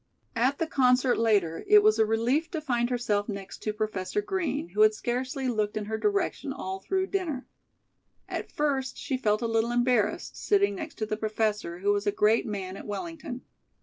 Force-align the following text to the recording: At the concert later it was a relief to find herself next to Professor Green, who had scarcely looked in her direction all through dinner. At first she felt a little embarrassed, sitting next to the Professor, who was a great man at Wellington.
At 0.35 0.57
the 0.57 0.65
concert 0.65 1.15
later 1.19 1.63
it 1.67 1.83
was 1.83 1.99
a 1.99 2.07
relief 2.07 2.49
to 2.49 2.59
find 2.59 2.89
herself 2.89 3.29
next 3.29 3.59
to 3.61 3.71
Professor 3.71 4.19
Green, 4.19 4.69
who 4.69 4.81
had 4.81 4.95
scarcely 4.95 5.47
looked 5.47 5.77
in 5.77 5.85
her 5.85 5.99
direction 5.99 6.51
all 6.51 6.79
through 6.79 7.05
dinner. 7.05 7.45
At 8.27 8.51
first 8.51 8.97
she 8.97 9.15
felt 9.15 9.43
a 9.43 9.47
little 9.47 9.71
embarrassed, 9.71 10.35
sitting 10.43 10.73
next 10.73 10.95
to 10.95 11.05
the 11.05 11.17
Professor, 11.17 11.81
who 11.81 11.93
was 11.93 12.07
a 12.07 12.11
great 12.11 12.47
man 12.47 12.77
at 12.77 12.87
Wellington. 12.87 13.43